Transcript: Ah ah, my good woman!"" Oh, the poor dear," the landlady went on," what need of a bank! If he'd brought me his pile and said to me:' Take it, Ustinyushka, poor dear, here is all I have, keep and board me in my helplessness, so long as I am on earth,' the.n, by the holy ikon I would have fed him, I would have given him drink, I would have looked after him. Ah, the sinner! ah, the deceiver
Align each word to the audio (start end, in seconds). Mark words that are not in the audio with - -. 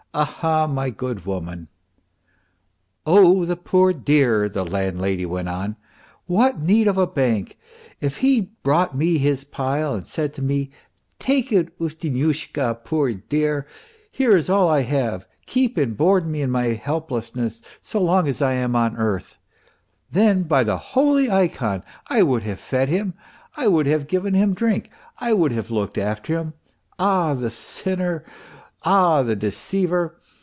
Ah 0.21 0.39
ah, 0.43 0.67
my 0.67 0.89
good 0.89 1.25
woman!"" 1.25 1.69
Oh, 3.05 3.45
the 3.45 3.55
poor 3.55 3.93
dear," 3.93 4.49
the 4.49 4.65
landlady 4.65 5.25
went 5.25 5.47
on," 5.47 5.77
what 6.25 6.59
need 6.59 6.89
of 6.89 6.97
a 6.97 7.07
bank! 7.07 7.57
If 8.01 8.17
he'd 8.17 8.51
brought 8.61 8.93
me 8.93 9.19
his 9.19 9.45
pile 9.45 9.95
and 9.95 10.05
said 10.05 10.33
to 10.33 10.41
me:' 10.41 10.69
Take 11.27 11.53
it, 11.53 11.69
Ustinyushka, 11.79 12.81
poor 12.83 13.13
dear, 13.13 13.65
here 14.11 14.35
is 14.35 14.49
all 14.49 14.67
I 14.67 14.81
have, 14.81 15.29
keep 15.45 15.77
and 15.77 15.95
board 15.95 16.27
me 16.27 16.41
in 16.41 16.51
my 16.51 16.65
helplessness, 16.73 17.61
so 17.81 18.01
long 18.03 18.27
as 18.27 18.41
I 18.41 18.51
am 18.51 18.75
on 18.75 18.97
earth,' 18.97 19.37
the.n, 20.11 20.43
by 20.43 20.65
the 20.65 20.75
holy 20.77 21.29
ikon 21.31 21.83
I 22.09 22.21
would 22.23 22.43
have 22.43 22.59
fed 22.59 22.89
him, 22.89 23.13
I 23.55 23.69
would 23.69 23.87
have 23.87 24.07
given 24.09 24.33
him 24.33 24.53
drink, 24.55 24.89
I 25.19 25.31
would 25.31 25.53
have 25.53 25.71
looked 25.71 25.97
after 25.97 26.37
him. 26.37 26.53
Ah, 26.99 27.33
the 27.33 27.49
sinner! 27.49 28.25
ah, 28.83 29.21
the 29.21 29.35
deceiver 29.35 30.17